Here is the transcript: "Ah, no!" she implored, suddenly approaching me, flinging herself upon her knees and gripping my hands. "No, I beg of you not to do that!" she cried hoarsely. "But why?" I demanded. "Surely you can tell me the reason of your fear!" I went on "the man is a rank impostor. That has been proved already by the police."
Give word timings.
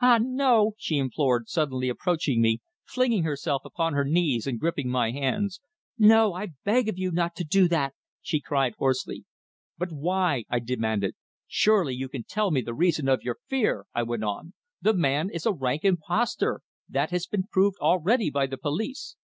"Ah, 0.00 0.18
no!" 0.18 0.72
she 0.78 0.96
implored, 0.96 1.46
suddenly 1.46 1.90
approaching 1.90 2.40
me, 2.40 2.62
flinging 2.86 3.24
herself 3.24 3.66
upon 3.66 3.92
her 3.92 4.02
knees 4.02 4.46
and 4.46 4.58
gripping 4.58 4.88
my 4.88 5.10
hands. 5.10 5.60
"No, 5.98 6.32
I 6.32 6.52
beg 6.64 6.88
of 6.88 6.96
you 6.96 7.10
not 7.12 7.36
to 7.36 7.44
do 7.44 7.68
that!" 7.68 7.92
she 8.22 8.40
cried 8.40 8.72
hoarsely. 8.78 9.26
"But 9.76 9.92
why?" 9.92 10.44
I 10.48 10.60
demanded. 10.60 11.16
"Surely 11.46 11.94
you 11.94 12.08
can 12.08 12.24
tell 12.24 12.50
me 12.50 12.62
the 12.62 12.72
reason 12.72 13.10
of 13.10 13.20
your 13.20 13.36
fear!" 13.46 13.84
I 13.94 14.04
went 14.04 14.24
on 14.24 14.54
"the 14.80 14.94
man 14.94 15.28
is 15.28 15.44
a 15.44 15.52
rank 15.52 15.84
impostor. 15.84 16.62
That 16.88 17.10
has 17.10 17.26
been 17.26 17.42
proved 17.44 17.76
already 17.78 18.30
by 18.30 18.46
the 18.46 18.56
police." 18.56 19.16